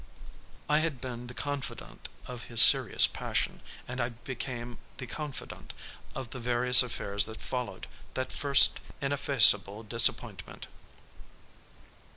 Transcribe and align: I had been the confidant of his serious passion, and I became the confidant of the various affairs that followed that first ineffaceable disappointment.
I 0.67 0.79
had 0.79 0.99
been 0.99 1.27
the 1.27 1.35
confidant 1.35 2.09
of 2.25 2.45
his 2.45 2.59
serious 2.59 3.05
passion, 3.05 3.61
and 3.87 4.01
I 4.01 4.09
became 4.09 4.79
the 4.97 5.05
confidant 5.05 5.73
of 6.15 6.31
the 6.31 6.39
various 6.39 6.81
affairs 6.81 7.25
that 7.25 7.39
followed 7.39 7.85
that 8.15 8.31
first 8.33 8.79
ineffaceable 8.99 9.83
disappointment. 9.83 10.65